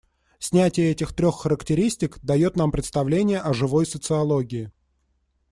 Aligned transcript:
Снятие 0.39 0.89
этих 0.89 1.13
трех 1.13 1.41
характеристик, 1.41 2.17
дает 2.23 2.55
нам 2.55 2.71
представление 2.71 3.39
о 3.39 3.53
живой 3.53 3.85
социологии. 3.85 4.71